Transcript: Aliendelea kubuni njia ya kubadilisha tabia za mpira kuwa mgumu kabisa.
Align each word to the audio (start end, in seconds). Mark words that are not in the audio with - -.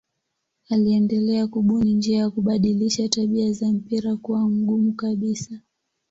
Aliendelea 0.69 1.47
kubuni 1.47 1.93
njia 1.93 2.17
ya 2.17 2.29
kubadilisha 2.29 3.09
tabia 3.09 3.51
za 3.51 3.67
mpira 3.67 4.17
kuwa 4.17 4.49
mgumu 4.49 4.93
kabisa. 4.93 5.59